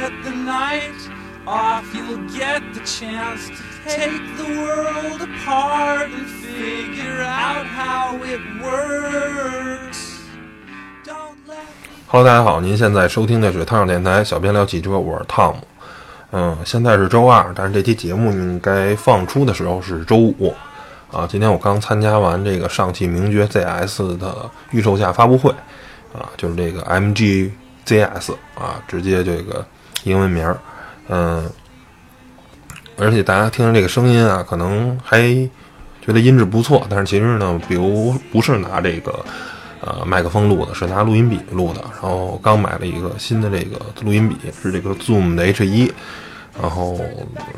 [0.00, 0.96] get the night
[1.46, 8.40] off, you'll get the chance to take the world apart and figure out how it
[8.62, 10.22] works.
[11.04, 11.58] Don't let
[12.08, 15.66] Hello，大家好，您现在收听的是汤小电台小编聊汽车，我是汤姆。
[16.32, 20.54] 嗯，现在是周二，但是这期节目应该放出的时候是周五
[21.12, 21.26] 啊。
[21.28, 25.50] 今天我刚参加完这个上汽名爵 ZS 的预售价发布会
[26.14, 27.50] 啊，就是这个 MG
[27.84, 29.66] ZS 啊，直接这个
[30.04, 30.58] 英文名儿，
[31.08, 31.50] 嗯，
[32.96, 35.20] 而且大家听着这个声音啊，可能还
[36.00, 39.24] 觉得音质不错，但是其实呢，比如不是拿这个
[39.80, 41.80] 呃麦克风录的，是拿录音笔录的。
[41.92, 45.90] 然后刚买了一个新的这个录音笔，是这个 Zoom 的 H1，
[46.60, 46.98] 然后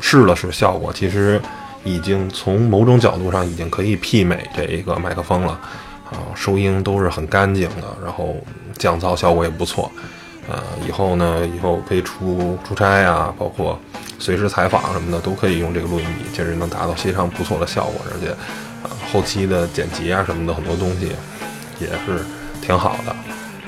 [0.01, 1.41] 试了试效果，其实
[1.83, 5.53] 已经从某种角度上已经可以媲美这一个麦克风了，
[6.11, 8.35] 啊，收音都是很干净的，然后
[8.77, 9.89] 降噪效果也不错。
[10.47, 13.79] 呃，以后呢，以后可以出出差啊，包括
[14.19, 18.35] 随时采访什么的，都可以用这个录音笔，确实能达到非常不错的效果，而且，
[18.83, 21.13] 呃，后期的剪辑啊什么的很多东西
[21.79, 22.25] 也是
[22.61, 23.15] 挺好的。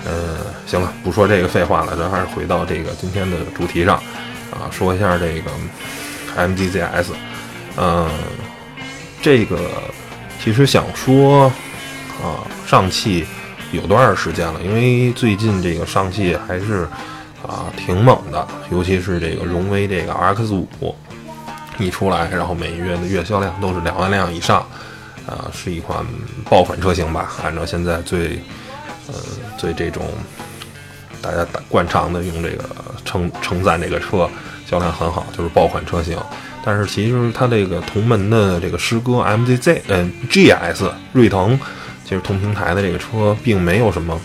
[0.06, 3.96] 嗯，行了，不说这个废话了，咱还是回到这个今天的主题上，
[4.52, 5.52] 啊，说一下这个
[6.38, 7.06] MGZS，
[7.78, 8.10] 嗯，
[9.22, 9.58] 这个
[10.44, 11.46] 其实想说，
[12.22, 13.26] 啊，上汽。
[13.76, 16.88] 有段时间了，因为最近这个上汽还是
[17.46, 20.96] 啊挺猛的，尤其是这个荣威这个 RX 五
[21.78, 24.66] 一出来，然后每月的月销量都是两万辆以上，
[25.28, 26.06] 啊，是一款
[26.50, 27.32] 爆款车型吧？
[27.44, 28.40] 按照现在最
[29.08, 29.14] 呃
[29.58, 30.04] 最这种
[31.22, 32.64] 大家惯常的用这个
[33.04, 34.30] 称称赞这个车
[34.66, 36.18] 销量很好，就是爆款车型。
[36.64, 41.60] 但是其实它这个同门的这个师哥 MZZ 嗯 GS 锐腾。
[42.06, 44.22] 其实同平台的这个车并没有什么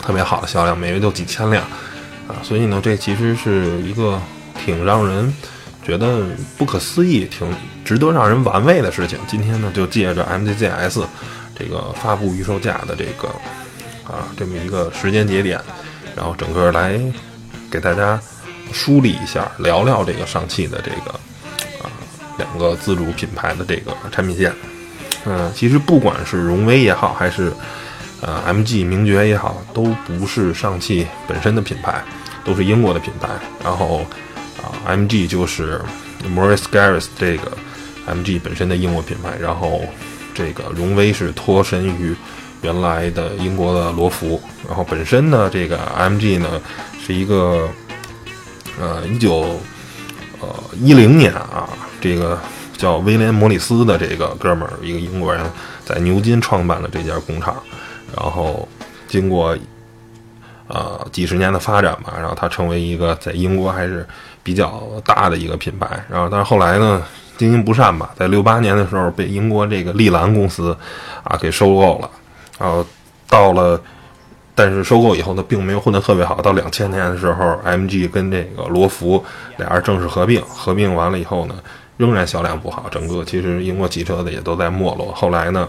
[0.00, 1.64] 特别好的销量，每月就几千辆
[2.28, 4.20] 啊，所以呢，这其实是一个
[4.62, 5.32] 挺让人
[5.82, 6.26] 觉得
[6.58, 7.48] 不可思议、挺
[7.82, 9.18] 值得让人玩味的事情。
[9.26, 11.04] 今天呢，就借着 MZZS
[11.58, 13.28] 这个发布预售价的这个
[14.04, 15.58] 啊这么一个时间节点，
[16.14, 17.00] 然后整个来
[17.70, 18.20] 给大家
[18.70, 21.10] 梳理一下，聊聊这个上汽的这个
[21.82, 21.88] 啊
[22.36, 24.52] 两个自主品牌的这个产品线。
[25.24, 27.52] 嗯，其实不管是荣威也好，还是
[28.20, 32.02] 呃 MG 名爵也好，都不是上汽本身的品牌，
[32.44, 33.28] 都是英国的品牌。
[33.62, 34.04] 然后
[34.60, 35.80] 啊，MG 就是
[36.34, 37.52] Morris Garris 这个
[38.08, 39.36] MG 本身的英国品牌。
[39.40, 39.82] 然后
[40.34, 42.16] 这个荣威是脱身于
[42.62, 44.40] 原来的英国的罗孚。
[44.66, 46.60] 然后本身呢，这个 MG 呢
[47.06, 47.68] 是一个
[48.80, 49.60] 呃一九
[50.40, 50.48] 呃
[50.80, 51.68] 一零年啊
[52.00, 52.40] 这个。
[52.82, 55.40] 叫威廉·摩里斯的这个哥们儿，一个英国人，
[55.84, 57.54] 在牛津创办了这家工厂，
[58.16, 58.68] 然后
[59.06, 59.56] 经过
[60.66, 64.04] 呃几十年的发展吧，然后他成为一个在英国还是
[64.42, 65.86] 比较大的一个品牌。
[66.10, 67.00] 然后，但是后来呢，
[67.36, 70.76] 经营不善吧，在六八年的时候被英国这个利兰公司
[71.22, 72.10] 啊给收购了。
[72.58, 72.84] 然后
[73.28, 73.80] 到了，
[74.56, 76.42] 但是收购以后呢，并没有混得特别好。
[76.42, 79.24] 到两千年的时候，MG 跟这个罗孚
[79.58, 81.54] 俩人正式合并，合并完了以后呢。
[81.98, 85.12] 仍然销量不好，整个其实英国汽车的也都在没落。
[85.12, 85.68] 后来呢，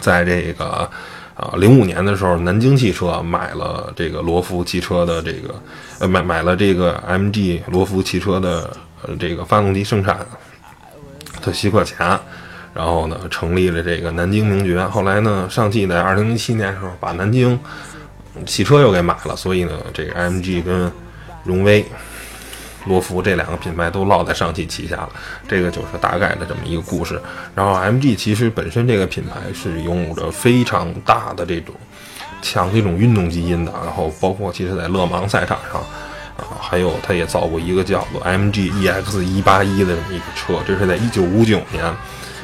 [0.00, 0.90] 在这个
[1.34, 5.54] 啊零五年的时候，南京汽车买了这个罗孚汽车的这个
[6.00, 10.18] 呃买买了这个 MG 罗孚汽车的呃这个发动机生产
[11.40, 12.18] 的许可权，
[12.74, 14.84] 然后呢成立了这个南京名爵。
[14.86, 17.58] 后来呢，上汽在二零零七年的时候把南京
[18.44, 20.90] 汽车又给买了，所以呢，这个 MG 跟
[21.44, 21.86] 荣威。
[22.84, 25.10] 罗孚这两个品牌都落在上汽旗下了，
[25.48, 27.20] 这个就是大概的这么一个故事。
[27.54, 31.74] 然后 MG 其实本身这个品牌是拥有着非常大的这种
[32.42, 35.80] 强这种运动基因的，然后包括其实在勒芒赛场上
[36.36, 41.84] 啊，还有它也造过一个叫做 MG EX 一八一的这么一个车，这是在一九五九年，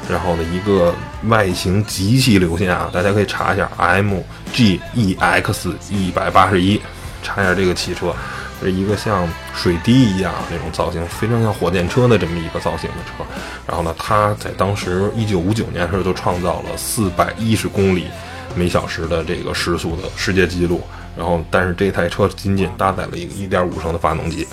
[0.08, 0.94] 然后的一个
[1.26, 6.80] 外形极其流线啊，大家可以查一下 MG EX 一百八十一，
[7.24, 8.14] 查一下这个汽车。
[8.60, 13.24] 是一个像水滴一样那种造型，非常像火箭车的这么一个造型的车。
[13.66, 18.06] 然后呢，它在当时一九五九年的时候就创造了四百一十公里
[18.54, 20.82] 每小时的这个时速的世界纪录。
[21.16, 24.46] 然后，但是这台车仅仅搭载了一个一点五升的发动机。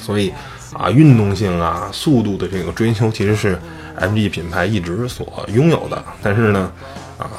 [0.00, 0.32] 所以
[0.72, 3.58] 啊，运动性啊，速度的这个追求其实是
[4.00, 6.04] MG 品牌一直所拥有的。
[6.22, 6.72] 但是呢，
[7.18, 7.30] 啊，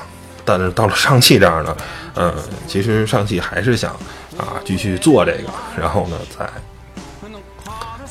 [0.45, 1.77] 但是到了上汽这儿呢，
[2.15, 2.33] 嗯，
[2.67, 3.95] 其实上汽还是想。
[4.37, 5.49] 啊，继续做这个，
[5.79, 6.45] 然后呢，在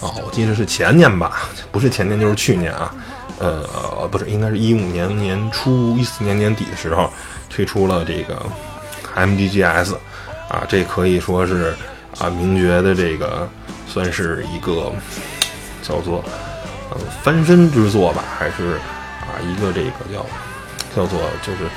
[0.00, 2.94] 哦，我记得是前年吧，不是前年就是去年啊，
[3.38, 7.10] 呃，不是，应该是一五年年初、一四年年底的时候
[7.48, 8.42] 推出了这个
[9.14, 9.96] M D G S，
[10.48, 11.74] 啊，这可以说是
[12.18, 13.48] 啊，名爵的这个
[13.86, 14.92] 算是一个
[15.82, 16.22] 叫做
[16.90, 18.74] 呃翻身之作吧，还是
[19.22, 20.26] 啊一个这个叫
[20.94, 21.70] 叫做就是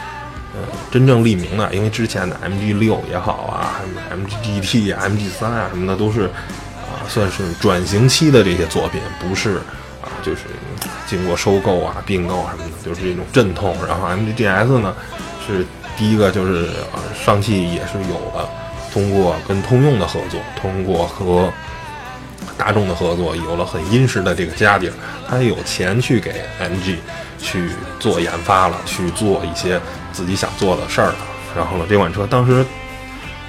[0.91, 9.57] 真正立名的，因为之前的 MG 六也好啊什么，MG GT 啊、MG 三啊什么的都是啊算是转型期的这些作品，不是
[10.01, 10.41] 啊就是
[11.05, 13.75] 经过收购啊、并购什么的，就是这种阵痛。
[13.87, 14.95] 然后 MG GS 呢
[15.45, 15.65] 是
[15.97, 18.49] 第一个，就是啊上汽也是有了。
[18.93, 21.51] 通过跟通用的合作，通过和
[22.57, 24.93] 大众的合作，有了很殷实的这个家底儿，
[25.29, 26.95] 他有钱去给 MG
[27.37, 27.69] 去
[27.99, 29.79] 做研发了，去做一些
[30.17, 31.15] 自己想做的事儿了。
[31.55, 32.65] 然后呢，这款车当时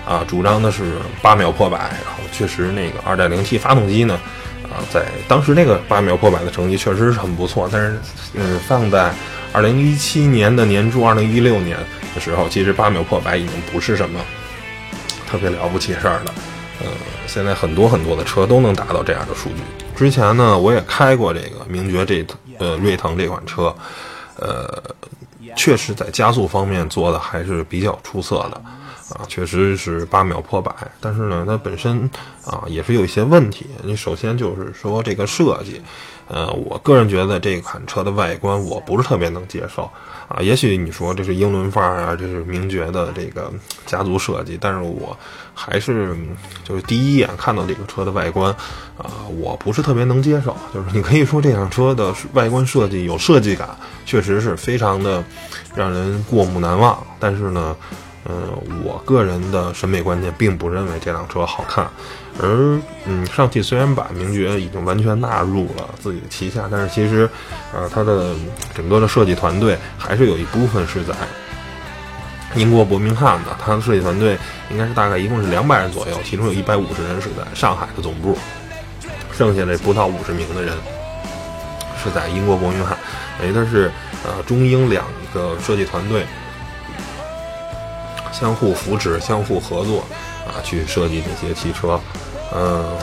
[0.06, 4.20] 啊主张的是八秒破百，然后确实那个 2.0T 发动机呢
[4.64, 7.98] 啊在当时那个八秒破百的成绩确实是很不错，但是
[8.34, 9.10] 嗯放在
[9.54, 11.78] 2017年的年初，2016年
[12.14, 14.20] 的时候，其实八秒破百已经不是什么。
[15.30, 16.34] 特别了不起事儿了，
[16.80, 16.86] 呃，
[17.26, 19.56] 现在很多很多的车都能达到这样的数据。
[19.94, 22.24] 之前呢，我也开过这个名爵这
[22.58, 23.64] 呃锐腾这款车，
[24.36, 24.82] 呃，
[25.56, 28.62] 确实在加速方面做的还是比较出色的，
[29.10, 30.72] 啊，确实是八秒破百。
[31.00, 32.08] 但是呢，它本身
[32.44, 33.66] 啊也是有一些问题。
[33.82, 35.81] 你首先就是说这个设计，
[36.28, 39.90] 呃，我个人觉得这款车的外观我不是特别能接受。
[40.28, 43.50] 啊，也许你说这是英伦范儿啊，这是名爵的这个
[43.87, 45.16] 家族设计，但是我
[45.54, 46.14] 还是
[46.62, 48.52] 就是第一眼看到这个车的外观，
[48.99, 50.54] 啊，我不是特别能接受。
[50.75, 53.70] 就是你可以说这辆车的外观设计有设计感，
[54.04, 55.25] 确实是非常的
[55.75, 57.02] 让人过目难忘。
[57.19, 57.75] 但是呢，
[58.28, 61.88] 嗯，我个人的审美观念并不认为这辆车好看。
[62.40, 67.28] 而嗯，上汽虽然把名爵已经完全纳入了自己的旗下，但是其实，
[67.75, 68.34] 呃，它的
[68.75, 71.14] 整个的设计团队还是有一部分是在
[72.54, 73.56] 英国伯明翰的。
[73.58, 74.38] 它的设计团队
[74.70, 78.38] 应该是大概一共是两百人左右，其中有一百五十人是在上海的总部，
[79.32, 80.76] 剩下的不到五十名的人
[82.02, 82.96] 是在英国伯明翰。
[83.40, 83.90] 等于它是
[84.25, 85.04] 呃中英两
[85.34, 86.25] 个设计团队
[88.32, 90.04] 相互扶持、相互合作
[90.46, 92.00] 啊，去设计这些汽车。
[92.54, 92.96] 嗯，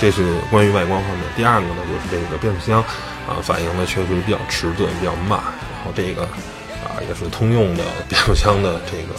[0.00, 1.22] 这是关于外观方面。
[1.36, 2.80] 第二个呢，就是这个变速箱，
[3.26, 5.38] 啊，反应的确实比较迟钝，比较慢。
[5.38, 9.14] 然后这个，啊，也是通用的变速箱的这个，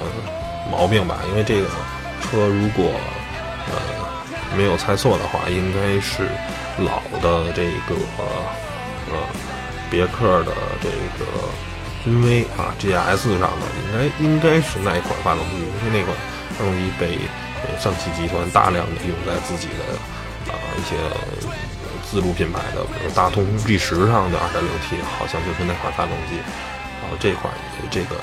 [0.00, 0.06] 呃，
[0.70, 1.20] 毛病吧。
[1.30, 1.68] 因为这个
[2.22, 2.90] 车如果，
[3.68, 6.28] 呃，没有猜错的话，应该是
[6.78, 9.16] 老的这个，呃，
[9.88, 10.52] 别克的
[10.82, 10.88] 这
[11.18, 11.24] 个
[12.04, 16.16] 君威啊，GS 上的，应该应该是那一款发动机，因为那款
[16.58, 17.18] 发动机被。
[17.80, 20.94] 上汽集团大量的用在自己的啊一些
[22.04, 26.36] 自主品牌的，比如大通 G 十上的 2.0T，好像就是那款发动机。
[27.00, 27.50] 然后这款
[27.90, 28.16] 这个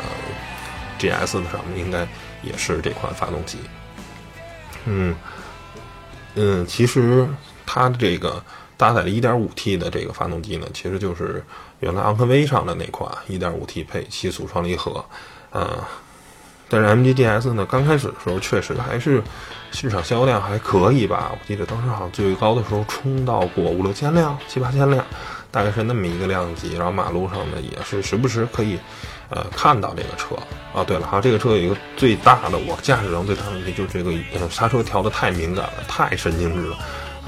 [1.00, 2.08] GS 的上面应该
[2.44, 3.58] 也是这款发动机。
[4.86, 5.16] 嗯
[6.36, 7.28] 嗯，其实
[7.66, 8.44] 它的这个
[8.78, 11.44] 搭载的 1.5T 的这个发动机呢，其实就是
[11.82, 15.04] 原来昂科威上的那款 1.5T 配七速双离合，
[15.52, 15.78] 呃。
[16.74, 19.22] 但是 M G D S 呢，刚开始的时候确实还是
[19.74, 21.30] 市场销量还可以吧？
[21.34, 25.06] 我记得当时好像最高的时候冲到过五六千辆、七八千辆，
[25.52, 26.78] 大概是那么一个量级。
[26.78, 28.80] 然后马路上呢也是时不时可以
[29.28, 30.34] 呃看到这个车
[30.74, 30.82] 啊。
[30.82, 36.78] 对了，哈，这个车有一个最大的我驾驶上最大的问题就是这个呃刹车调的太敏感了，太神经质了。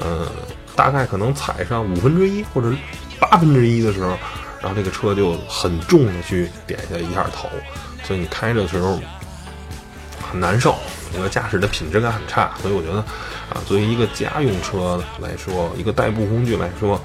[0.06, 0.26] 嗯，
[0.74, 2.74] 大概可能踩上五分之一或者
[3.20, 4.18] 八分之一的时候，
[4.64, 7.48] 然后这个车就很重的去点下一下头，
[8.04, 9.00] 所以你开着的时候。
[10.32, 10.76] 很难受，
[11.14, 12.98] 这个驾驶的品质感很差，所以我觉得，
[13.52, 16.96] 啊，作为一个家用车来说，一个代步工具来说，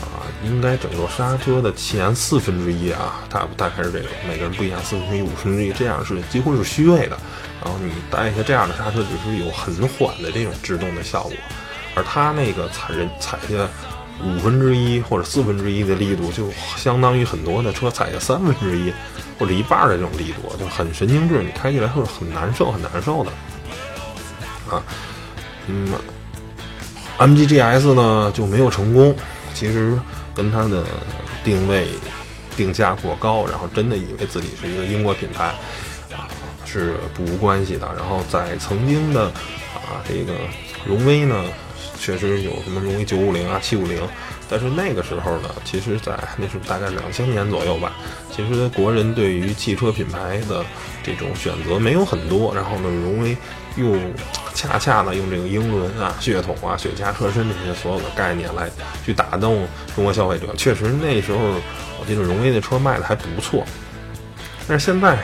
[0.00, 7.18] 啊，应该整个刹车的前四分之一啊，大大概是这个，每个人不一样，四分之一、五分之一，这样是几乎是虚位的。
[7.64, 11.32] 然后你带一下这样的刹车，只是有很缓的这种制动的效果，
[11.96, 13.68] 而它那个踩人踩下
[14.24, 18.92] 五分之一或者四分之一的力度，就相当于很多的车踩下三分之一。
[19.38, 23.30] 或者一半的这种力度就很神经质，你开起来会很难受，很难受的。
[24.74, 24.82] 啊，
[25.66, 25.92] 嗯
[27.18, 29.14] ，MGGS 呢就没有成功，
[29.52, 29.92] 其实
[30.34, 30.82] 跟它的
[31.44, 31.88] 定位
[32.56, 35.54] 定价过高，然后真的以为自己是一个英国品牌，
[36.64, 37.86] 是不无关系的。
[37.94, 39.24] 然后在曾经的
[39.74, 40.32] 啊这个
[40.86, 41.44] 荣威呢，
[41.98, 44.00] 确实有什么荣威九五零啊、七五零。
[44.48, 47.94] 但是那个时候呢，其实，在那是大概两千年左右吧。
[48.30, 50.64] 其实国人对于汽车品牌的
[51.02, 52.54] 这种选择没有很多。
[52.54, 53.36] 然后呢，荣威
[53.74, 53.96] 又
[54.54, 58.70] 恰恰呢用这个英伦啊、血统啊、雪茄车身这些所有的概念来
[59.04, 60.54] 去打动中国消费者。
[60.56, 61.38] 确实那时候，
[61.98, 63.64] 我记得荣威的车卖的还不错。
[64.68, 65.18] 但是现在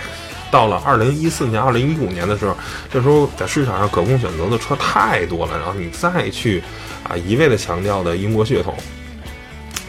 [0.53, 2.55] 到了二零一四年、二零一五年的时候，
[2.93, 6.63] 这时候在市场上可供选择的车太多了，然后你再去
[7.03, 8.77] 啊一味的强调的英国血统，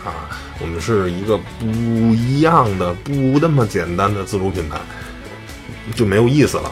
[0.06, 4.80] 啊，我们是一个不一样的、不那么简单的自主品牌，
[5.94, 6.72] 就没有意思了。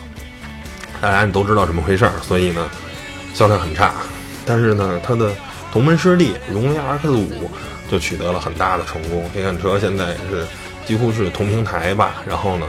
[1.01, 2.69] 大家你都知道怎么回事儿，所以呢，
[3.33, 3.91] 销量很差。
[4.45, 5.35] 但是呢，它的
[5.73, 7.51] 同门师弟荣威 RX 五
[7.91, 9.29] 就取得了很大的成功。
[9.35, 10.47] 这款车现在是
[10.85, 12.65] 几乎是同平台吧，然后呢，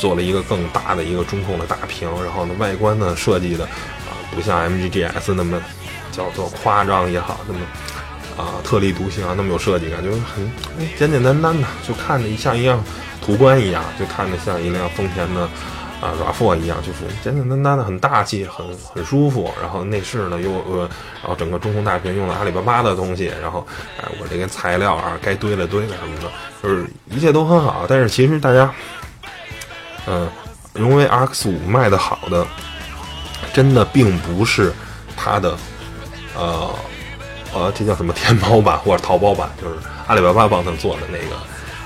[0.00, 5.62] 做了一个更大的一个中控的大屏，然后呢，外观呢设计的啊，不像 MGGS 那么
[6.10, 7.60] 叫做夸张也好，那么
[8.36, 10.50] 啊特立独行啊，那么有设计感，就是很
[10.98, 12.82] 简简单单的，就看着像一样
[13.24, 15.48] 途观一样，就看着像一辆丰田的。
[16.00, 19.52] 啊，RAV4 一样，就是简简单单的，很大气，很很舒服。
[19.60, 20.88] 然后内饰呢又呃，
[21.20, 23.30] 然后整个中控大屏用了阿里巴巴的东西。
[23.42, 23.66] 然后，
[24.00, 26.30] 哎，我这个材料啊，该堆了堆了什么的，
[26.62, 27.84] 就是一切都很好。
[27.86, 28.72] 但是其实大家，
[30.10, 30.28] 嗯，
[30.74, 32.44] 荣威 RX 五卖的好的，
[33.54, 34.72] 真的并不是
[35.16, 35.56] 它的，
[36.36, 36.74] 呃
[37.54, 39.76] 呃，这叫什么天猫版或者淘宝版，就是
[40.08, 41.36] 阿里巴巴帮他做的那个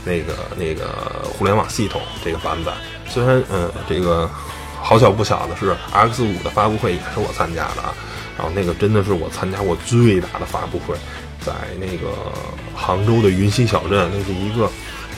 [0.05, 2.73] 那个那个互联网系统这个版本。
[3.09, 4.29] 虽然，嗯，这个
[4.81, 7.95] 好巧不巧的是，RX 五的发布会也是我参加的啊。
[8.37, 10.97] 然后那个真的是我参加过最大的发布会，
[11.41, 12.09] 在那个
[12.75, 14.69] 杭州的云溪小镇，那是一个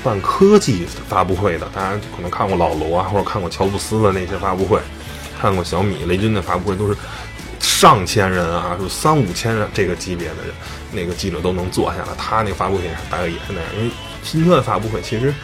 [0.06, 1.68] 办科技发布会的。
[1.74, 4.78] 大家可能看过老罗啊，或者看过乔布斯的那些发布会，
[5.40, 6.96] 看过小米、雷军的发布会，都是
[7.58, 10.54] 上千人啊，就三五千人这个级别的人，
[10.92, 12.08] 那个记者都能坐下来。
[12.16, 13.90] 他那个发布会大概也是那样，因为
[14.22, 15.34] 新车的发布会其实。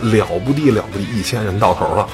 [0.00, 2.08] 了不地了不地，一千人到头了，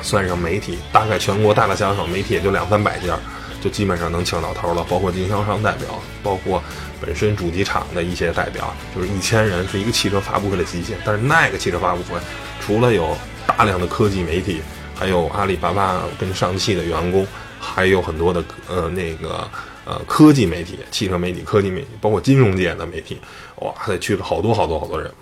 [0.00, 3.18] 算上媒体，大概全国大大小小媒体也就两三百家，
[3.60, 4.84] 就基本上能请到头了。
[4.88, 6.62] 包括经销商代表，包括
[7.00, 10.98] 本身主机厂的一些代表，就是一千人是一个汽车发布会的极限。
[11.04, 12.18] 但是那个汽车发布会，
[12.60, 14.60] 除了有大量的科技媒体，
[14.94, 17.26] 还有阿里巴巴跟上汽的员工，
[17.58, 19.48] 还有很多的呃那个
[19.84, 23.20] 呃科技媒体、汽车媒体、科技媒体，包括金融界的媒体，
[23.56, 25.12] 哇，塞，去了好多好多好多人，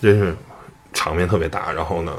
[0.00, 0.36] 真是。
[0.92, 2.16] 场面特别大，然后呢，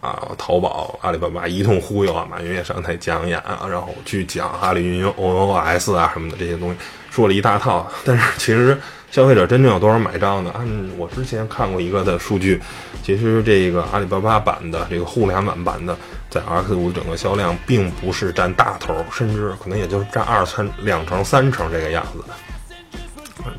[0.00, 6.76] 啊，淘宝、阿里巴巴一通忽悠啊，马云也上台讲演啊，然后去讲阿里云 OOS 啊什么的这些东西，
[7.10, 7.90] 说了一大套。
[8.04, 8.78] 但是其实
[9.10, 10.50] 消费者真正有多少买账呢？
[10.54, 10.66] 按
[10.98, 12.60] 我之前看过一个的数据，
[13.02, 15.96] 其实这个阿里巴巴版的这个互联网版的，
[16.28, 22.22] 在 X 五整个销量并不是占大头，甚至可能也就是占二三两成、三成这个样子。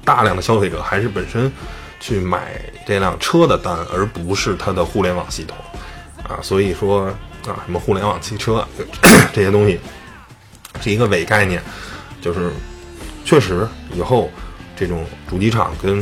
[0.03, 1.51] 大量的消费者还是本身。
[1.97, 5.57] 去买这辆车的单，而不是它的互联网系统，
[6.27, 7.05] 啊，所以说
[7.47, 8.67] 啊，什么互联网汽车
[9.33, 9.79] 这些东西
[10.81, 11.61] 是一个伪概念，
[12.21, 12.51] 就是
[13.23, 14.29] 确实以后
[14.75, 16.01] 这种主机厂跟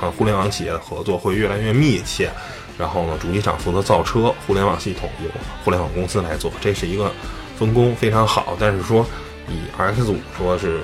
[0.00, 2.30] 啊互联网企业的合作会越来越密切，
[2.78, 5.30] 然后呢，主机厂负责造车，互联网系统由
[5.64, 7.12] 互联网公司来做，这是一个
[7.58, 8.56] 分工非常好。
[8.58, 9.04] 但是说
[9.48, 10.80] 以 X 五说是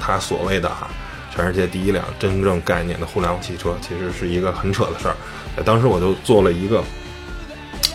[0.00, 0.88] 它所谓的哈。
[1.30, 5.14] 全世界第一辆真正概念的互联网汽车，其实是一个很扯的事儿。
[5.62, 6.82] 当时我就做了一个，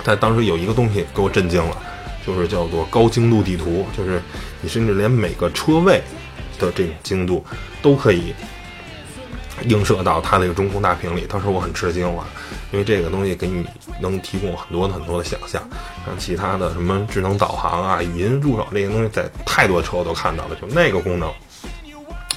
[0.04, 1.78] 但当时有一个东西给我震惊了，
[2.26, 4.22] 就是叫做高精度地图，就是
[4.62, 6.02] 你甚至连每个车位
[6.60, 7.46] 的这种精度
[7.82, 8.34] 都可以
[9.68, 11.26] 映射到它那个中控大屏里。
[11.28, 12.26] 当时我很吃惊了，
[12.72, 13.66] 因为这个东西给你
[14.02, 15.62] 能提供很多很多的想象。
[16.06, 21.32] 像其他的什么智能导航啊、语音助手这些东西，在太多车我都看到了，就那个功能。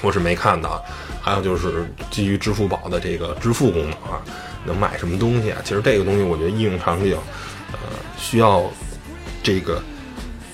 [0.03, 0.85] 我是没看到，
[1.27, 4.23] 还有就是基于支付宝的这个支付功能啊，
[4.65, 5.59] 能买什么东西啊？
[5.65, 7.19] 其实这个东西我觉得应用场景，
[7.73, 7.79] 呃，
[8.17, 8.63] 需要
[9.43, 9.83] 这个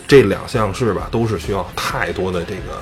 [0.09, 2.81] 这两项是吧，都是需要太多的这个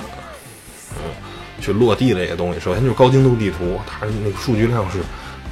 [0.91, 1.11] 嗯
[1.59, 2.61] 去落地的这些东西。
[2.61, 4.99] 首先就是高精度地图，它那个数据量是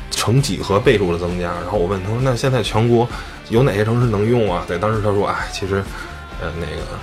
[0.09, 1.51] 成几何倍数的增加。
[1.55, 3.05] 然后我问他说：“那现在全国
[3.49, 5.83] 有哪些城市能用啊？”在当时他说：“哎，其实
[6.41, 6.97] 呃那个。”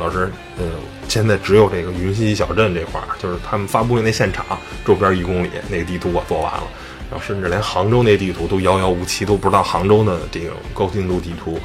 [0.00, 0.72] 老师，嗯，
[1.08, 6.62] 现在只有这个云溪小镇这块儿，就是他们发布会那现场周边一公里那个地图我做完了，
[7.10, 11.60] 然后甚至连杭州那地图都遥遥无期，都不知道杭州的这个高精度地图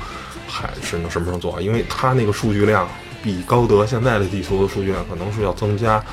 [0.48, 2.86] 还是能什么时候做，因为它那个数据量
[3.24, 6.04] 比高德现在的地图的数据量可能是要增加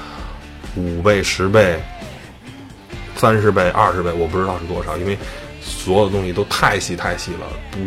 [0.76, 1.82] 五倍、十倍、
[3.16, 5.18] 三十倍、二十倍，我不知道是多少，因为
[5.60, 7.78] 所有的东西都太细太细了，不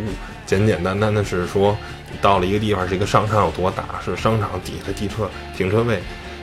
[0.45, 1.77] 简简单单的是说。
[2.21, 3.83] 到了一个地方，这个商场有多大？
[4.03, 5.97] 是商场底下的地车停车位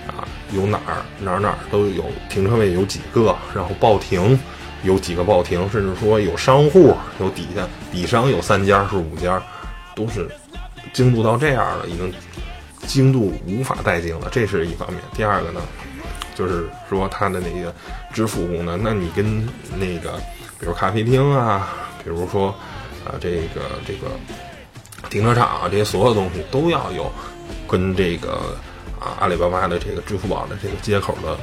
[0.07, 0.27] 啊？
[0.53, 3.35] 有哪儿哪儿哪儿都有停车位，有几个？
[3.55, 4.39] 然后报停
[4.83, 5.69] 有几个报停？
[5.71, 9.43] 甚至说有商户，有底下底商有三家是五家，
[9.95, 10.29] 都是
[10.93, 12.13] 精度到这样了，已经
[12.87, 14.29] 精度无法再精了。
[14.31, 15.01] 这是一方面。
[15.15, 15.61] 第二个呢，
[16.35, 17.75] 就是说它的那个
[18.13, 19.49] 支付功能，那你跟
[19.79, 20.13] 那个
[20.59, 21.69] 比如咖啡厅啊，
[22.05, 22.49] 比如说
[23.07, 24.09] 啊这个这个。
[25.13, 27.13] 停车场啊这些所有东西都要有
[27.69, 28.57] 跟这个
[28.99, 31.37] 啊阿里巴巴的这个支付宝的这个接口的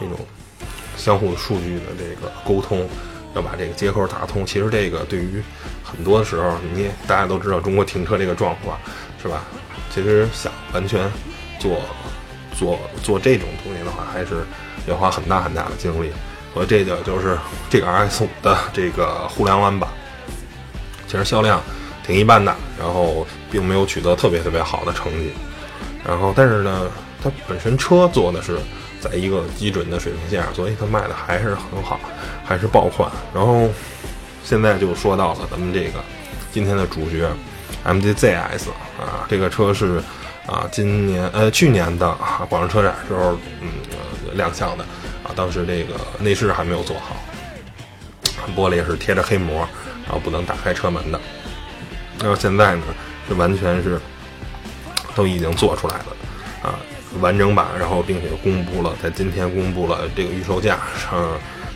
[0.00, 0.18] 这种
[0.96, 2.88] 相互数据的这个沟通，
[3.36, 4.44] 要把这个接口打通。
[4.44, 5.40] 其实这个对于
[5.84, 8.76] 很多时候，你大家都知道中国停车这个状况，
[9.22, 9.44] 是吧？
[9.94, 11.08] 其实想完全
[11.60, 11.80] 做
[12.58, 14.44] 做做这种东西的话，还是
[14.88, 16.10] 要花很大很大的精力。
[16.52, 17.38] 和这个就是
[17.70, 19.88] 这个 RS 五的这个互联网版，
[21.06, 21.62] 其实销量
[22.06, 25.32] 挺一般的，然后并没有取得特别特别好的成绩。
[26.04, 26.90] 然后，但是呢，
[27.22, 28.58] 它本身车做的是
[29.00, 32.00] 在一个基准的水平线上，所以它卖的还是很好，
[32.44, 33.10] 还是爆款。
[33.32, 33.68] 然后
[34.44, 36.02] 现在就说到了咱们这个
[36.52, 37.30] 今天的主角
[37.84, 40.02] MGZS 啊，这个车是
[40.46, 42.16] 啊今年呃去年的
[42.48, 43.68] 广州车展时候嗯
[44.34, 44.84] 亮相的。
[45.22, 47.14] 啊，当时这个内饰还没有做好，
[48.56, 49.58] 玻璃是贴着黑膜，
[50.04, 51.20] 然后不能打开车门的。
[52.22, 52.82] 然后现在呢，
[53.28, 54.00] 是完全是
[55.14, 56.06] 都已经做出来了
[56.62, 56.78] 啊，
[57.20, 61.28] 完整版，然后并且公布了，在今天公布了这个预售价，上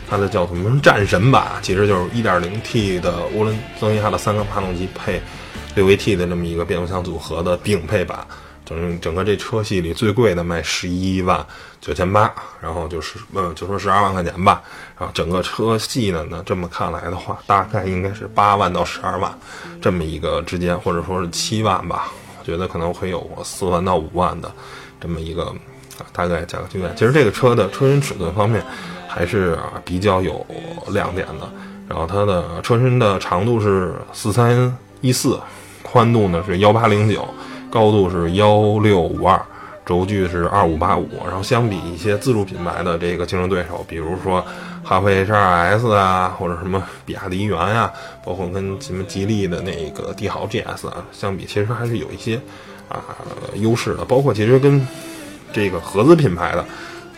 [0.09, 5.21] 它的叫什么战神版，其实就是 1.0T 的涡轮增压的三缸发动机配
[5.75, 8.25] 6AT 的这么一个变速箱组合的顶配版。
[8.67, 11.45] 整整个这车系里最贵的卖十一万
[11.79, 14.61] 九千八，然后就是呃就说十二万块钱吧，
[14.99, 19.33] 然后整个车系呢呢这么看来的话，大概应该是八万到十二万
[19.81, 24.51] 这么一个之间，或者说是七万吧，我觉得可能会有四万到五万的
[24.99, 25.45] 这么一个
[25.97, 26.93] 啊大概价格区间。
[26.97, 28.61] 其实这个车的车身尺寸方面
[29.07, 30.45] 还是比较有
[30.89, 31.49] 亮点的，
[31.87, 35.39] 然后它的车身的长度是四三一四，
[35.83, 37.25] 宽度呢是幺八零九。
[37.77, 39.39] 高度是幺六五二，
[39.85, 41.07] 轴距是二五八五。
[41.27, 44.43] 然后相比一些自主品牌的这个竞争对手，比如说
[44.83, 45.39] 哈弗 H 二
[45.77, 47.93] S 啊，或者什么比亚迪元呀，
[48.25, 52.41] 包括跟什么吉利的那个帝豪 GS 啊相比，其实还是有一些
[52.89, 52.97] 啊
[53.53, 54.03] 优势的。
[54.03, 54.87] 包括其实跟
[55.53, 56.65] 这个合资品牌的，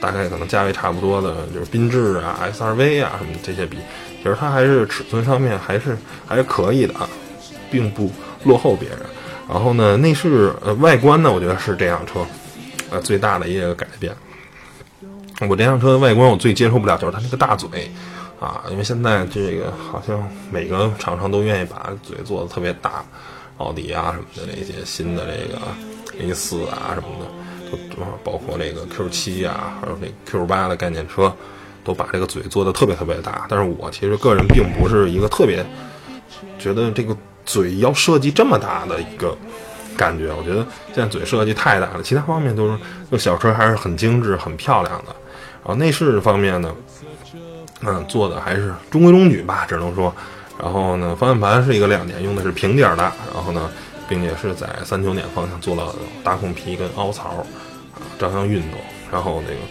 [0.02, 3.78] 大概可能价位差不多的，就是缤智啊、XRV 啊什么这些比，
[4.22, 7.08] 其实它还是尺寸上面还是还是可以的啊，
[7.72, 8.12] 并不
[8.44, 9.00] 落后别人。
[9.50, 12.24] 然后呢，内饰呃外观呢，我觉得是这辆车，
[12.92, 14.16] 呃最大的一个改变。
[15.50, 17.90] 我这辆车的外观我最接受不了就是它那个大嘴，
[18.40, 23.04] 啊，因为现在这个好像每个厂商都愿意把嘴做的特别大，
[23.58, 25.60] 奥迪啊什么的那些新的这个
[26.22, 31.34] A 四啊什么的，都包括那个 Q 七啊，还有那 Q 八的概念车，
[31.84, 33.48] 都把这个嘴做的特别特别大。
[33.50, 35.66] 但是我其实个人并不是一个特别
[36.60, 37.18] 觉得这个。
[37.50, 39.36] 嘴要设计这么大的一个
[39.98, 40.58] 感觉，我觉得
[40.94, 42.78] 现在嘴设计太大了，其他方面都是
[43.12, 45.16] 就小车还是很精致、很漂亮的。
[45.64, 46.72] 然后内饰方面呢，
[47.82, 50.14] 嗯，做的还是中规中矩吧，只能说。
[50.62, 53.02] 然后呢，方向盘是一个亮点，用的是平底儿的。
[53.34, 53.68] 然后呢，
[54.08, 57.30] 并且是在三九点方向做了大孔皮跟凹槽，
[57.96, 58.80] 啊，照相运动。
[59.12, 59.62] 然后那个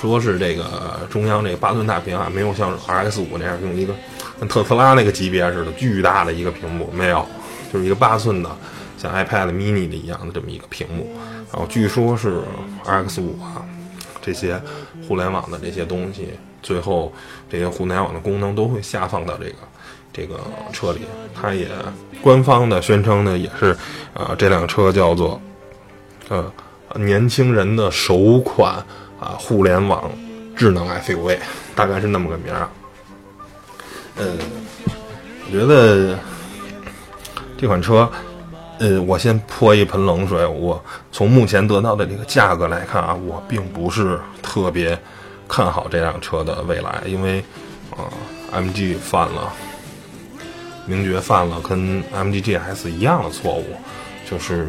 [0.00, 3.94] 说是这个中央这个八寸大屏啊，没有像 R X 五那样用一个。
[4.38, 7.26] 跟特斯拉那个级别似的，巨大的一个屏幕没有，
[7.72, 8.50] 就是一个八寸的，
[8.98, 11.10] 像 iPad mini 的一样的这么一个屏幕。
[11.50, 12.42] 然后据说是
[12.84, 13.64] RX 五啊，
[14.20, 14.60] 这些
[15.08, 17.10] 互联网的这些东西，最后
[17.50, 19.54] 这些互联网的功能都会下放到这个
[20.12, 20.38] 这个
[20.70, 21.00] 车里。
[21.34, 21.70] 它也
[22.20, 23.74] 官方的宣称呢，也是
[24.12, 25.40] 啊，这辆车叫做
[26.28, 26.52] 呃
[26.96, 28.84] 年轻人的首款
[29.26, 30.08] 啊互联网
[30.56, 31.36] 智能 SUV，
[31.74, 32.68] 大概是那么个名儿。
[34.16, 34.32] 呃，
[35.46, 36.16] 我觉得
[37.58, 38.08] 这款车，
[38.78, 40.46] 呃，我先泼一盆冷水。
[40.46, 44.98] 我从目前得到的这个价格来看啊，我并不是特别
[45.48, 47.44] 看好这辆车的未来，因为
[47.90, 48.06] 啊
[48.54, 49.52] ，MG 犯了，
[50.86, 53.64] 名爵犯了跟 MG GS 一样的错误，
[54.30, 54.68] 就是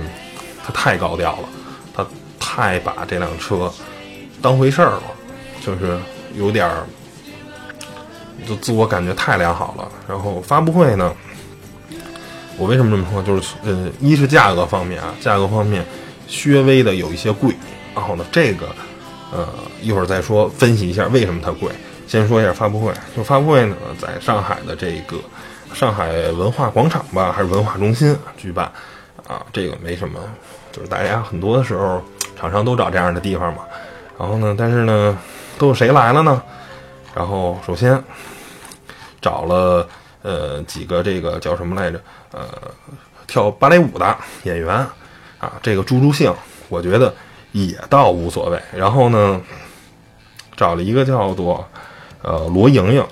[0.66, 1.50] 它太高调了，
[1.94, 2.06] 它
[2.38, 3.72] 太把这辆车
[4.42, 5.04] 当回事儿了，
[5.62, 5.98] 就是
[6.36, 6.86] 有点儿。
[8.48, 11.14] 就自我感觉太良好了，然后发布会呢，
[12.56, 13.22] 我为什么这么说？
[13.22, 15.84] 就是呃，一是价格方面啊，价格方面
[16.46, 17.54] 略微的有一些贵，
[17.96, 18.68] 然后呢，这个
[19.34, 19.50] 呃
[19.82, 21.70] 一会儿再说，分析一下为什么它贵。
[22.08, 25.18] 先说一下发布会，就发布会呢，在上海的这个
[25.74, 28.72] 上海文化广场吧，还是文化中心举办
[29.28, 29.44] 啊？
[29.52, 30.20] 这个没什么，
[30.72, 32.02] 就是大家很多的时候
[32.40, 33.64] 厂商都找这样的地方嘛。
[34.20, 35.18] 然后呢，但是呢，
[35.58, 36.42] 都有谁来了呢？
[37.14, 38.04] 然后首先
[39.22, 39.88] 找了
[40.22, 42.00] 呃几个这个叫什么来着？
[42.32, 42.46] 呃，
[43.26, 44.76] 跳芭蕾舞的演员
[45.40, 46.34] 啊，这个助助兴，
[46.70, 47.14] 我觉得
[47.52, 48.60] 也倒无所谓。
[48.76, 49.42] 然后呢，
[50.56, 51.68] 找了一个叫做
[52.22, 53.06] 呃罗莹莹，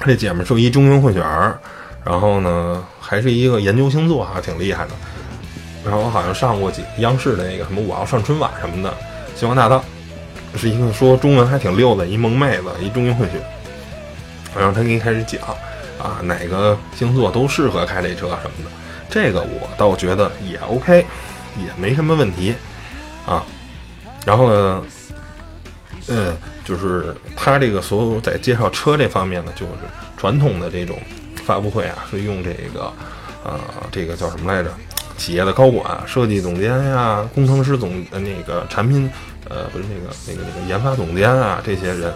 [0.00, 1.58] 这姐们是一中英混血儿，
[2.04, 4.90] 然后呢还是一个研究星座，还挺厉害的。
[5.84, 8.94] 然后我好像上过几央视的那个什么我要上春晚什么的，
[9.34, 9.82] 星光大道，
[10.56, 13.36] 是一个说中文还挺溜的一萌妹子，一中英混血，
[14.56, 15.40] 然后他给你开始讲
[15.98, 18.70] 啊哪个星座都适合开这车什么的，
[19.10, 21.04] 这个我倒觉得也 OK，
[21.56, 22.54] 也没什么问题
[23.26, 23.44] 啊。
[24.24, 24.82] 然后呢，
[26.08, 29.72] 嗯，就是他这个所有在介绍车这方面呢，就是
[30.16, 30.98] 传统的这种
[31.44, 32.92] 发布会啊，是用这个
[33.44, 33.58] 呃
[33.90, 34.70] 这个叫什么来着？
[35.16, 39.10] 企业的高管、设计总监呀、工程师总呃那个产品
[39.48, 42.12] 呃不是那个那个那个研发总监啊这些人，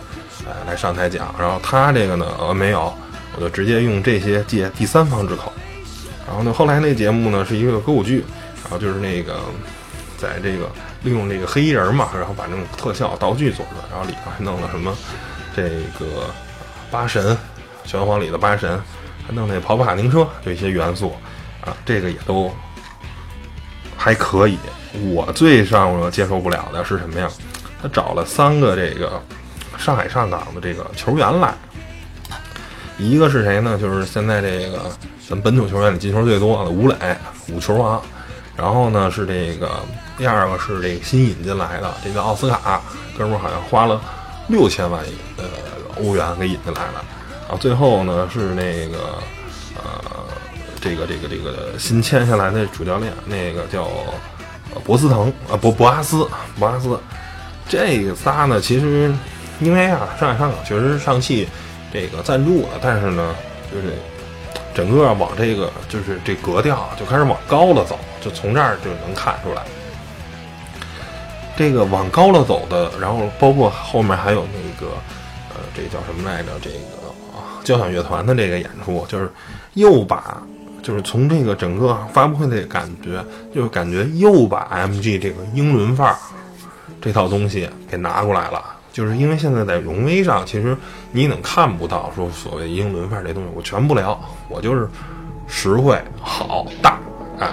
[0.47, 1.35] 哎来上台讲。
[1.39, 2.93] 然后他这个呢呃没有，
[3.37, 5.53] 我就直接用这些借第三方之口。
[6.27, 8.25] 然后呢后来那节目呢是一个歌舞剧，
[8.63, 9.41] 然后就是那个
[10.19, 10.71] 在这个
[11.03, 14.97] 利用这个黑衣人嘛，然后把那种特效道具做出来，然后里头还弄了什么
[15.55, 15.63] 这
[15.99, 16.31] 个
[16.91, 17.37] 八神，
[17.85, 18.81] 玄黄里的八神，
[19.27, 21.15] 还弄那跑跑卡丁车，就一些元素
[21.65, 22.53] 啊，这个也都。
[23.95, 24.59] 还可以，
[24.93, 27.29] 我最让我接受不了的是什么呀？
[27.83, 29.23] 他找了三个这个
[29.79, 31.55] 上海上港的这个球员来，
[32.99, 33.79] 一个是谁呢？
[33.79, 34.91] 就是现在这个
[35.29, 36.97] 咱本土球员里进球最多的吴磊，
[37.49, 38.01] 五球王。
[38.57, 39.71] 然后呢是这个
[40.19, 42.81] 第二个是这个新引进来的，这个奥斯卡
[43.17, 44.01] 哥们儿好像花了
[44.49, 45.03] 六千万
[45.39, 45.45] 呃
[46.03, 47.05] 欧元给引进来了。
[47.43, 49.19] 然后最后呢是那个
[49.77, 50.23] 呃。
[50.85, 53.89] 这个这个这个新签下来的主教练，那个叫
[54.85, 56.99] 博斯腾啊，博博阿斯，博阿斯，
[57.69, 59.13] 这仨呢，其实
[59.61, 61.49] 因为啊，上海上港确实是上汽
[61.93, 63.35] 这个赞助了，但是呢，
[63.73, 63.95] 就是
[64.75, 69.63] 整个往这个就是这格调就开始往高了走，就从这儿就能看出来，
[71.57, 74.93] 这个往高了走的，然后包括后面还有那个
[75.51, 76.49] 呃，这叫什么来着？
[76.61, 76.77] 这个
[77.63, 79.31] 交响乐团的这个演出，就是
[79.75, 80.43] 又把。
[80.83, 86.17] 就是从这个整个发布会的感觉，就是感觉又把 MG 这个英伦范儿
[87.01, 88.65] 这套东西给拿过来了。
[88.93, 90.77] 就是因为现在在荣威上，其实
[91.13, 94.89] 你能看不到说所谓英伦范儿这东西，我全不聊，我就是
[95.47, 96.99] 实惠、好、大，
[97.39, 97.49] 哎，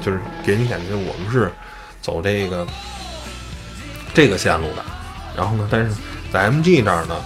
[0.00, 1.52] 就是给你感觉我们是
[2.00, 2.66] 走这个
[4.14, 4.84] 这个线路的。
[5.36, 5.94] 然后呢，但是
[6.32, 7.16] 在 MG 这儿呢，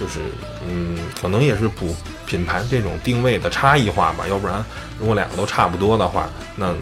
[0.00, 0.20] 就是
[0.66, 1.94] 嗯，可能也是普。
[2.26, 4.64] 品牌这种定位的差异化吧，要不然
[4.98, 6.74] 如果两个都差不多的话，那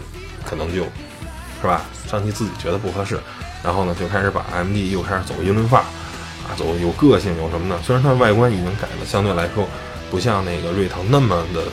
[0.45, 0.83] 可能就，
[1.61, 1.81] 是吧？
[2.09, 3.19] 上汽自己觉得不合适，
[3.63, 5.85] 然后呢就开始把 MG 又开始走英伦范儿，
[6.47, 7.79] 啊，走有个性有什么呢？
[7.83, 9.67] 虽然它外观已经改的相对来说
[10.11, 11.63] 不像那个瑞腾那么的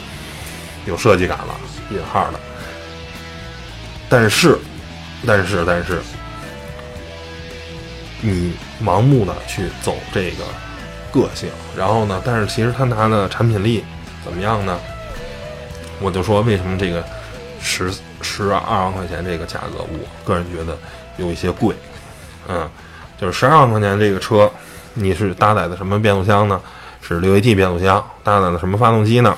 [0.85, 1.55] 有设计感了，
[1.91, 2.39] 引号的，
[4.09, 4.57] 但是，
[5.27, 6.01] 但是，但是，
[8.21, 8.53] 你
[8.83, 10.43] 盲目的去走这个。
[11.11, 12.21] 个性，然后呢？
[12.25, 13.83] 但是其实他拿的产品力
[14.23, 14.79] 怎么样呢？
[15.99, 17.03] 我就说为什么这个
[17.61, 20.77] 十十二万块钱这个价格，我个人觉得
[21.17, 21.75] 有一些贵。
[22.47, 22.69] 嗯，
[23.19, 24.51] 就是十二万块钱这个车，
[24.93, 26.59] 你是搭载的什么变速箱呢？
[27.01, 29.37] 是六 AT 变速箱，搭载的什么发动机呢？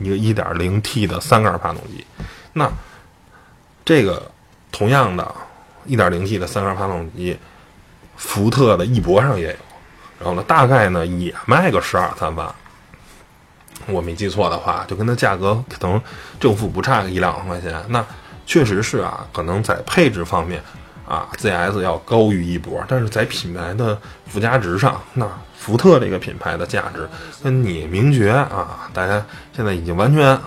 [0.00, 2.04] 一个一点零 T 的三缸发动机。
[2.52, 2.70] 那
[3.84, 4.30] 这个
[4.70, 5.34] 同样的，
[5.86, 7.38] 一点零 T 的三缸发动机，
[8.16, 9.56] 福特的翼博上也有。
[10.22, 12.46] 然后呢，大概呢也卖个十二三万，
[13.88, 16.00] 我没记错的话，就跟它价格可能
[16.38, 17.74] 正负不差个一两万块钱。
[17.88, 18.04] 那
[18.46, 20.62] 确实是啊，可能在配置方面
[21.08, 27.08] 啊，ZS 要高于一波，但是在品牌的附加值上，那福特这个品牌的价值
[27.42, 29.20] 跟你名爵啊，大家
[29.52, 30.38] 现在已经完全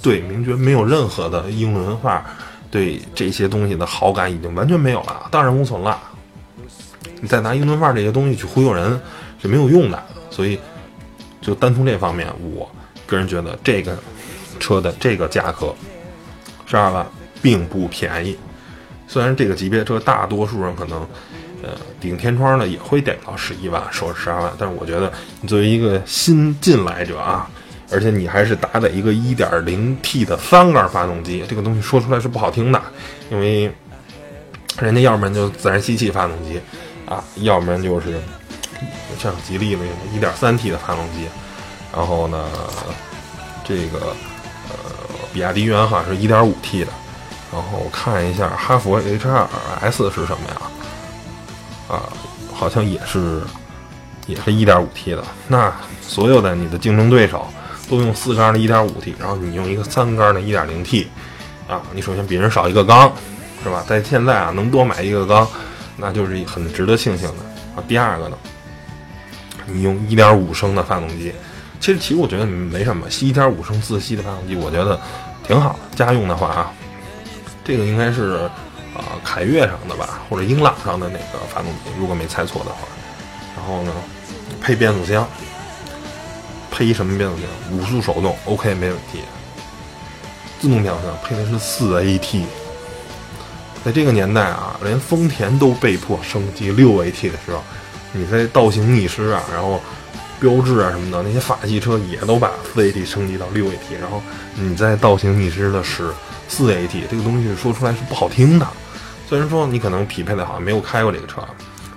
[0.00, 2.24] 对名爵没有任何的英伦化，
[2.70, 6.00] 对这些东西的好感已经完全没有了，荡然无存了。
[7.20, 8.98] 你再拿英伦范儿这些东西去忽悠人
[9.40, 10.58] 是没有用的，所以
[11.40, 12.70] 就单从这方面，我
[13.06, 13.98] 个人觉得这个
[14.58, 15.74] 车的这个价格
[16.66, 17.06] 十二万
[17.42, 18.36] 并不便宜。
[19.06, 21.00] 虽然这个级别车大多数人可能
[21.62, 27.50] 呃顶天窗的也会点到十一万，说十二万，但是我觉得你作为一个新进来者啊，
[27.90, 32.80] 而且你还是搭载一个一点零 T 的三缸发动机，这个东西说出来是不好听的，
[33.30, 33.70] 因为
[34.78, 36.60] 人家要不然就自然吸气发动机。
[37.10, 38.20] 啊，要不然就是
[39.18, 41.26] 像吉利那种一点三 T 的发动机，
[41.92, 42.48] 然后呢，
[43.64, 44.14] 这个
[44.68, 44.76] 呃，
[45.32, 46.92] 比亚迪元哈是一点五 T 的，
[47.52, 49.44] 然后我看一下哈弗 H 二
[49.80, 50.62] S 是什么呀？
[51.88, 52.02] 啊，
[52.54, 53.42] 好像也是
[54.28, 55.24] 也是一点五 T 的。
[55.48, 57.44] 那所有的你的竞争对手
[57.88, 61.08] 都用四缸的一点五 T，然后你用一个三缸的一点零 T，
[61.66, 63.12] 啊，你首先比人少一个缸，
[63.64, 63.84] 是吧？
[63.88, 65.44] 在现在啊，能多买一个缸。
[66.00, 67.44] 那就是很值得庆幸的
[67.76, 67.84] 啊。
[67.86, 68.36] 第二个呢，
[69.66, 71.32] 你用一点五升的发动机，
[71.78, 74.98] 其实其实我觉得没什么，吸一点五升自吸的发动机，我觉得
[75.46, 75.96] 挺好的。
[75.96, 76.72] 家用的话啊，
[77.62, 78.50] 这个应该是
[78.94, 82.88] 啊凯越上的吧，或者英朗上的那个发动机，如果没猜错的话。
[83.56, 83.92] 然后呢，
[84.60, 85.28] 配变速箱，
[86.70, 87.46] 配一什么变速箱？
[87.76, 89.20] 五速手动，OK，没问题。
[90.60, 92.44] 自动变速箱配的是四 AT。
[93.84, 97.62] 在这个年代啊，连丰田都被迫升级六 AT 的时候，
[98.12, 99.80] 你在倒行逆施啊，然后
[100.38, 104.22] 标致啊什么的那些法系车也都把四 AT 升级到六 AT，然后
[104.54, 106.10] 你在倒行逆施的是
[106.48, 108.66] 四 AT，这个东西说出来是不好听的。
[109.28, 111.40] 虽然说你可能匹配的好，没有开过这个车，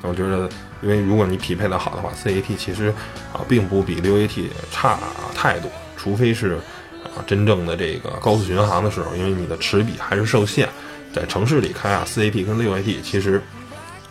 [0.03, 0.49] 我觉得，
[0.81, 2.93] 因为如果你匹配的好的话，四 AT 其实
[3.33, 4.99] 啊并不比六 AT 差
[5.35, 6.59] 太多，除非是
[7.03, 10.69] 啊真正的这个高速巡航的时候，因为你的齿比还是受限。
[11.13, 13.41] 在城市里开啊，四 AT 跟六 AT 其实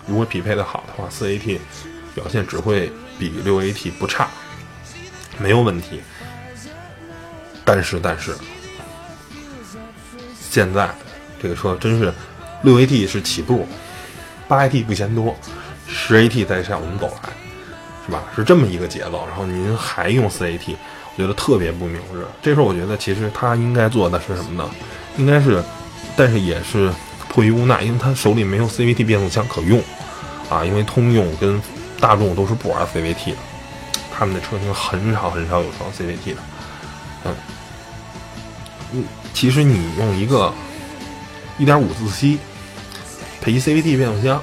[0.06, 1.58] 如果匹配的好的话，四 AT
[2.14, 4.28] 表现只会比六 AT 不差，
[5.38, 6.00] 没有问题。
[7.64, 8.34] 但是但是，
[10.40, 10.88] 现在
[11.42, 12.12] 这个车真是
[12.62, 13.66] 六 AT 是起步，
[14.46, 15.36] 八 AT 不嫌多，
[15.88, 17.30] 十 AT 再向我们走来，
[18.06, 18.22] 是吧？
[18.36, 19.26] 是这么一个节奏。
[19.26, 20.76] 然后您还用四 AT，
[21.16, 22.24] 我觉得特别不明智。
[22.40, 24.70] 这时候我觉得其实他应该做的是什么呢？
[25.16, 25.62] 应该是。
[26.16, 26.92] 但是也是
[27.29, 29.83] 迫于无奈，因为他手里没有 CVT 变速箱可用，
[30.51, 31.61] 啊，因为通用跟
[31.98, 33.37] 大众都是不玩 CVT 的，
[34.14, 36.40] 他们的车型很少很少有装 CVT 的，
[37.25, 37.35] 嗯，
[38.92, 40.53] 嗯，其实你用一个
[41.59, 42.38] 1.5自吸
[43.40, 44.40] 配一 CVT 变速箱，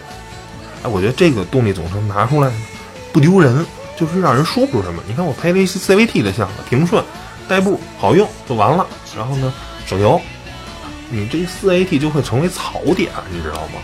[0.83, 2.51] 哎，我觉得这个动力总成拿出来
[3.13, 5.03] 不丢人，就是让人说不出什么。
[5.07, 7.03] 你看我配了一 CVT 的箱子，平顺，
[7.47, 9.53] 代步好用就完了，然后呢
[9.85, 10.19] 省油。
[11.09, 13.79] 你这四 AT 就会成为槽点，你知道吗？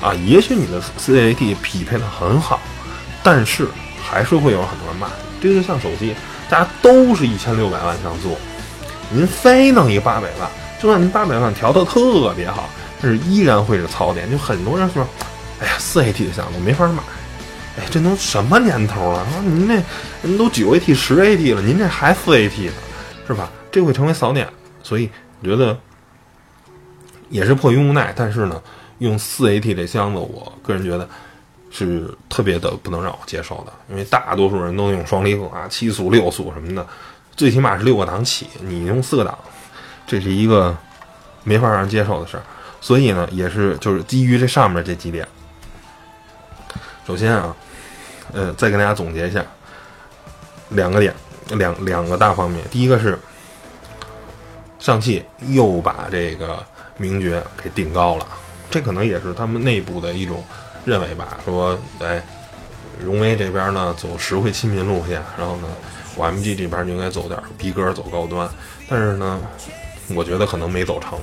[0.00, 2.60] 啊，也许你的四 AT 匹配的很好，
[3.22, 3.66] 但是
[4.00, 5.08] 还是会有很多人骂。
[5.40, 6.14] 这就像手机，
[6.48, 8.36] 大家都是一千六百万像素，
[9.10, 10.48] 您非弄一个八百万，
[10.80, 12.68] 就算您八百万调的特别好，
[13.02, 14.30] 但是依然会是槽点。
[14.30, 15.04] 就很多人说，
[15.60, 17.02] 哎呀，四 AT 的像素没法买，
[17.78, 19.26] 哎，这都什么年头了？
[19.32, 19.74] 说您这
[20.22, 22.72] 人都九 AT、十 AT 了，您这还四 AT 呢，
[23.26, 23.50] 是吧？
[23.72, 24.46] 这会成为槽点。
[24.82, 25.76] 所以我觉得。
[27.30, 28.62] 也是迫于无奈，但是呢，
[28.98, 31.08] 用四 AT 这箱子，我个人觉得
[31.70, 36.86] 是特别的不能让我接受的，因为大多数人都用双离合啊，七速、六速什么的，
[37.36, 39.36] 最起码是六个档起，你用四个档，
[40.06, 40.74] 这是一个
[41.44, 42.42] 没法让人接受的事儿。
[42.80, 45.28] 所以呢，也是就是基于这上面这几点，
[47.06, 47.54] 首先啊，
[48.32, 49.44] 呃，再跟大家总结一下
[50.70, 51.14] 两个点，
[51.50, 53.18] 两两个大方面，第一个是
[54.78, 56.64] 上汽又把这个。
[56.98, 58.26] 名爵给定高了，
[58.70, 60.44] 这可能也是他们内部的一种
[60.84, 61.38] 认为吧。
[61.44, 62.22] 说，哎，
[63.02, 65.68] 荣威这边呢走实惠亲民路线，然后呢，
[66.16, 68.46] 我 MG 这边就应该走点逼格，走高端。
[68.88, 69.40] 但是呢，
[70.14, 71.18] 我觉得可能没走成，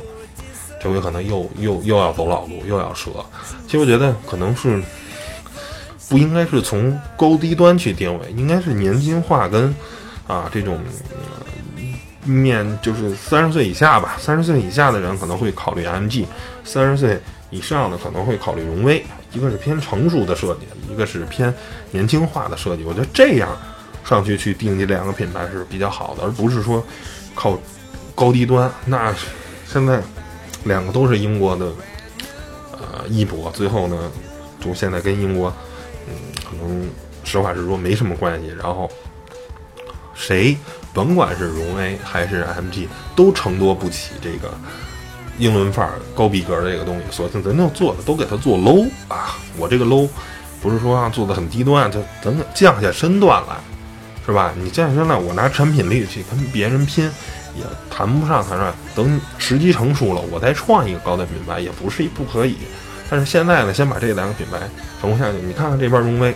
[0.82, 3.12] 这回可能又又又要走老路，又要折。
[3.66, 4.82] 其实我觉得可能是
[6.10, 9.76] 不应该是从高低端去定位，应该是年轻化跟
[10.26, 10.80] 啊这种。
[12.26, 16.26] 面就是三十岁以下吧，三十岁以下的人可能会考虑 MG，
[16.64, 19.06] 三十岁以上的可能会考虑荣威。
[19.32, 20.62] 一个是偏成熟的设计，
[20.92, 21.54] 一个是偏
[21.92, 22.84] 年轻化的设计。
[22.86, 23.50] 我觉得这样
[24.06, 26.82] 上去去定这两个品牌是比较好的，而不是说
[27.34, 27.60] 靠
[28.16, 28.72] 高低端。
[28.86, 29.14] 那
[29.68, 30.02] 现在
[30.64, 31.66] 两个都是英国的
[32.72, 34.10] 呃一博，最后呢，
[34.62, 35.54] 就现在跟英国
[36.08, 36.14] 嗯，
[36.50, 36.90] 可能
[37.26, 38.48] 实话实说没什么关系。
[38.58, 38.90] 然后
[40.14, 40.56] 谁？
[40.96, 44.50] 甭管是荣威还是 MG，都承托不起这个
[45.38, 47.04] 英伦范儿、高逼格的这个东西。
[47.12, 49.36] 索性咱就做的都给它做 low 啊！
[49.58, 50.08] 我这个 low
[50.62, 53.58] 不是说做的很低端，就咱降下身段来，
[54.26, 54.54] 是吧？
[54.58, 57.04] 你降下身来，我拿产品力去跟别人拼，
[57.56, 58.74] 也谈不上谈上。
[58.96, 62.56] 等时机成熟了，我再创一个高端品牌也不是不可以。
[63.10, 64.60] 但是现在呢，先把这两个品牌
[65.02, 65.38] 成功下去。
[65.46, 66.34] 你看看这边荣威，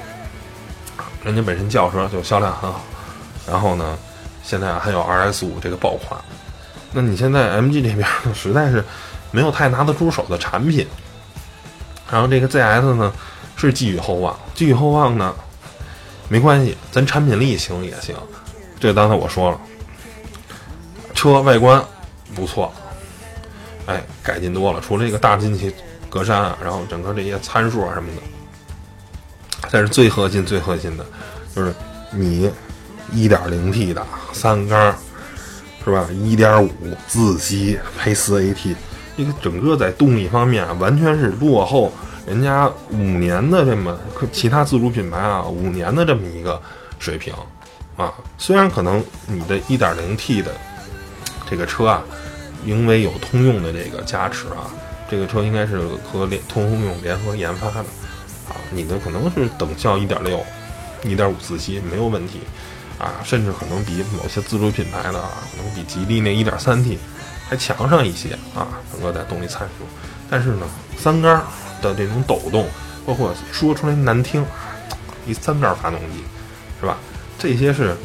[1.24, 2.84] 人家本身轿车就销量很好，
[3.48, 3.98] 然后呢？
[4.50, 6.20] 现在还有 RS 五这个爆款，
[6.92, 8.84] 那你现在 MG 这边呢 实在是
[9.30, 10.88] 没有太拿得出手的产品，
[12.12, 13.14] 然后这个 ZS 呢
[13.56, 15.36] 是寄予厚望，寄予厚望呢
[16.30, 18.16] 没关系，咱产品力行也行。
[18.80, 19.62] 这刚才我说了，
[21.14, 21.80] 车外观
[22.34, 22.74] 不错，
[23.86, 25.72] 哎，改进多了，除了这个大进气
[26.10, 28.22] 格栅啊，然后整个这些参数啊什么的，
[29.70, 31.06] 但是最核心、最核心的
[31.56, 31.72] 就是
[32.10, 32.50] 你。
[33.12, 34.96] 一点零 T 的三缸，
[35.84, 36.08] 是吧？
[36.12, 36.70] 一点五
[37.08, 38.76] 自吸配四 AT，
[39.18, 41.92] 这个整个在动力方面啊，完全是落后
[42.28, 43.98] 人家五年的这么
[44.32, 46.62] 其他自主品牌啊五年的这么一个
[47.00, 47.34] 水平
[47.98, 48.14] 啊。
[48.38, 50.52] 虽然可能你的一点零 T 的
[51.50, 52.04] 这个车啊，
[52.66, 54.70] 因为有通用的这个加持啊，
[55.10, 55.80] 这个车应该是
[56.12, 57.80] 和联通用联合研发的，
[58.50, 60.40] 啊，你的可能是等效一点六、
[61.04, 62.42] 一点五自吸没有问题，
[63.00, 67.00] 啊，甚至可能比某些自主品牌的，可能比吉利那一点三 T
[67.50, 69.86] 还强上一些啊，整个在动力参数。
[70.30, 71.42] 但是呢，三缸
[71.82, 72.68] 的这种抖动，
[73.06, 74.46] 包括说出来难听，
[75.26, 76.24] 一三缸发动机，
[76.80, 76.98] 是吧？
[77.40, 77.96] 这些是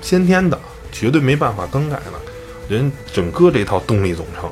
[0.00, 0.58] 先天的，
[0.92, 2.12] 绝对没办法更改的。
[2.68, 4.50] 人整个这套动力总成。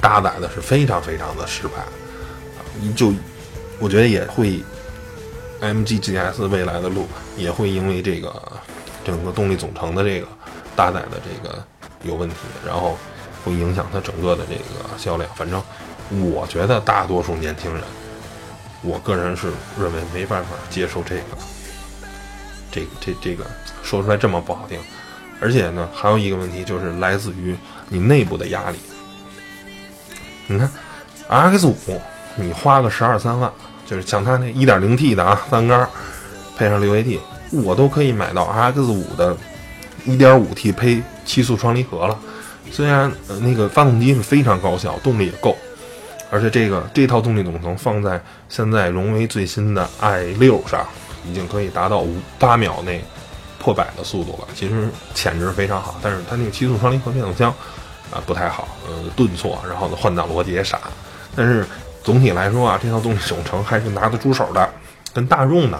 [0.00, 1.82] 搭载的是非常非常的失败，
[2.94, 3.10] 就
[3.78, 4.62] 我觉得也会
[5.64, 8.32] ，MG GS 未来的路也会因为这个
[9.04, 10.28] 整个动力总成的这个
[10.76, 11.64] 搭载的这个
[12.02, 12.96] 有问题，然后
[13.44, 15.28] 会影响它整个的这个销量。
[15.34, 15.62] 反正
[16.10, 17.82] 我觉得大多数年轻人，
[18.82, 19.48] 我个人是
[19.80, 21.22] 认为没办法接受这个，
[22.70, 23.44] 这这这个
[23.82, 24.78] 说出来这么不好听，
[25.40, 27.56] 而且呢，还有一个问题就是来自于
[27.88, 28.78] 你内部的压力。
[30.46, 30.70] 你看
[31.28, 32.00] ，RX 五，
[32.36, 33.50] 你花个十二三万，
[33.86, 35.88] 就是像它那一点零 T 的啊，三缸
[36.56, 37.18] 配上六 AT，
[37.50, 39.36] 我都可以买到 RX 五的
[40.04, 42.18] 一点五 T 配七速双离合了。
[42.70, 45.56] 虽然呃那个发动机是非常高效，动力也够，
[46.30, 50.86] 而且这个这套动力总成放在现在荣威最新的 i 六上，
[51.26, 53.04] 已经可以达到五八秒内
[53.58, 54.48] 破百的速度了。
[54.54, 57.54] 其实潜质非常好，但是它那个七速双离合变速箱。
[58.10, 60.78] 啊，不太好，呃，顿挫，然后呢，换挡逻辑也傻，
[61.34, 61.66] 但是
[62.04, 64.68] 总体来说啊，这套动力总成还是拿得出手的，
[65.12, 65.76] 跟大众的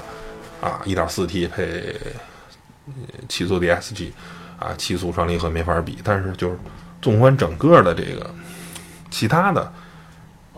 [0.61, 1.95] 啊，1.4T 配
[3.29, 4.11] 七速 DSG
[4.59, 6.59] 啊，七速双离合没法比，但是就是
[7.03, 8.29] 纵观整个的这个
[9.11, 9.71] 其他的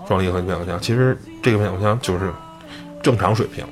[0.06, 2.32] 双离合变速箱，其实这个变速箱就是
[3.02, 3.66] 正常水平，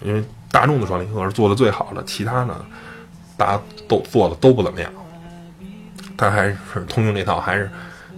[0.00, 2.64] 因为大众的双离合是做的最好的，其他呢，
[3.36, 4.90] 大家都做的都不怎么样。
[6.16, 6.56] 它还是
[6.88, 7.68] 通用这套，还是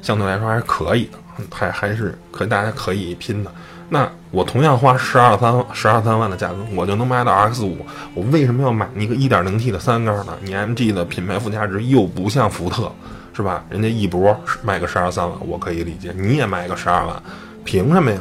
[0.03, 1.19] 相对来说还是可以的，
[1.51, 3.51] 还还是可大家可以拼的。
[3.91, 10.37] 那我同样花十二三十二三万的价格，我就能买到 X 五，我为什么要买一个一点零 T 的三缸呢？
[10.43, 12.91] 你 MG 的品牌附加值又不像福特，
[13.35, 13.63] 是吧？
[13.69, 17.23] 人家一博卖个十二三万，我可以理解，你也卖个十二万，
[17.63, 18.19] 凭什么呀？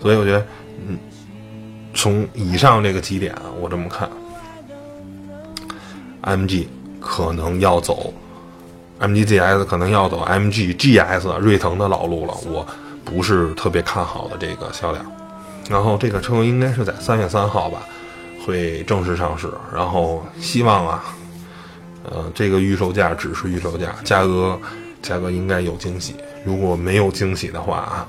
[0.00, 0.46] 所以我觉得，
[0.86, 0.98] 嗯，
[1.94, 4.08] 从以上这个几点，我这么看
[6.22, 6.66] ，MG
[7.00, 8.12] 可能要走。
[9.00, 12.66] MG GS 可能要走 MG GS 锐腾的老路了，我
[13.04, 15.04] 不是特别看好的这个销量。
[15.70, 17.82] 然后这个车应该是在三月三号吧，
[18.44, 19.48] 会正式上市。
[19.72, 21.04] 然后希望啊，
[22.04, 24.58] 呃，这个预售价只是预售价，价格
[25.02, 26.14] 价格应该有惊喜。
[26.44, 28.08] 如果没有惊喜的话啊，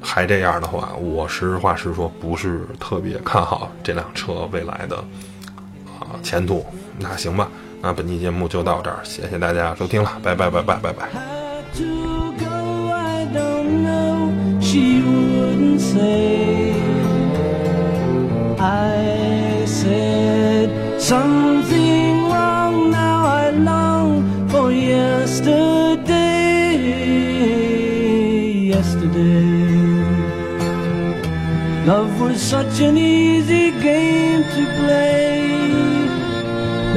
[0.00, 4.96] 还这样的话，我实话实说，不是特别看好这辆车未来的
[5.98, 6.64] 啊前途。
[6.98, 7.48] 那行吧。
[7.82, 11.08] 那本期节目就到这儿，谢谢大家收听了，拜拜拜拜拜拜。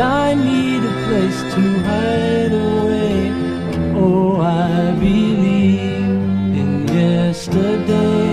[0.01, 3.31] I need a place to hide away.
[3.95, 5.79] Oh, I believe
[6.59, 8.24] in yesterday.